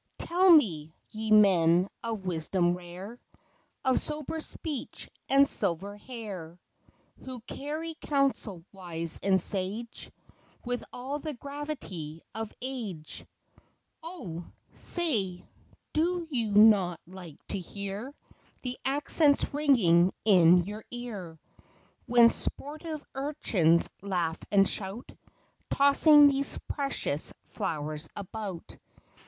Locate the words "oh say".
14.01-15.45